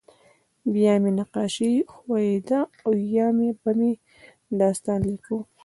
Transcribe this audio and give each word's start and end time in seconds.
بیا 0.73 0.93
به 0.95 0.99
مې 1.03 1.11
نقاشي 1.19 1.71
خوښېده 1.93 2.59
او 2.83 2.91
یا 3.15 3.27
به 3.61 3.71
مې 3.77 3.91
داستان 4.59 4.99
لیکه 5.09 5.35